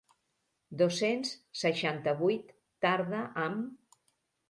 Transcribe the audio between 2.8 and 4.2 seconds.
tarda, amb...